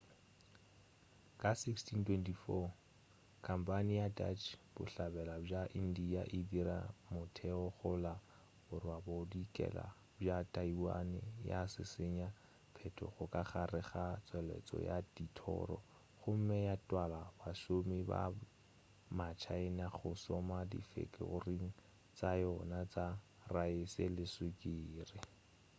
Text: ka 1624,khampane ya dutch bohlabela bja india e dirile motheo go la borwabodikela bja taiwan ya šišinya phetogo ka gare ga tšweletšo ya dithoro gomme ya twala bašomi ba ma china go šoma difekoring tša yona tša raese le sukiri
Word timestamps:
ka 1.39 1.51
1624,khampane 1.63 3.93
ya 4.01 4.07
dutch 4.17 4.45
bohlabela 4.73 5.35
bja 5.43 5.61
india 5.81 6.21
e 6.37 6.39
dirile 6.51 6.79
motheo 7.13 7.63
go 7.77 7.91
la 8.05 8.13
borwabodikela 8.67 9.85
bja 10.19 10.37
taiwan 10.55 11.09
ya 11.49 11.59
šišinya 11.73 12.27
phetogo 12.75 13.23
ka 13.33 13.41
gare 13.51 13.81
ga 13.89 14.05
tšweletšo 14.25 14.77
ya 14.89 14.97
dithoro 15.15 15.77
gomme 16.21 16.57
ya 16.67 16.75
twala 16.87 17.19
bašomi 17.39 17.99
ba 18.09 18.21
ma 19.17 19.27
china 19.43 19.85
go 19.97 20.09
šoma 20.23 20.59
difekoring 20.71 21.65
tša 22.17 22.29
yona 22.43 22.79
tša 22.93 23.05
raese 23.53 24.05
le 24.15 24.25
sukiri 24.35 25.19